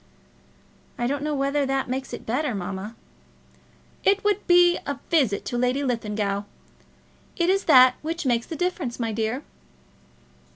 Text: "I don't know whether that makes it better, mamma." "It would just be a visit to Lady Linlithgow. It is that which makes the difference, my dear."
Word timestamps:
"I 0.97 1.05
don't 1.05 1.21
know 1.21 1.35
whether 1.35 1.63
that 1.63 1.87
makes 1.87 2.11
it 2.11 2.25
better, 2.25 2.55
mamma." 2.55 2.95
"It 4.03 4.23
would 4.23 4.37
just 4.37 4.47
be 4.47 4.79
a 4.87 4.99
visit 5.11 5.45
to 5.45 5.59
Lady 5.59 5.83
Linlithgow. 5.83 6.41
It 7.37 7.51
is 7.51 7.65
that 7.65 7.93
which 8.01 8.25
makes 8.25 8.47
the 8.47 8.55
difference, 8.55 8.99
my 8.99 9.11
dear." 9.11 9.43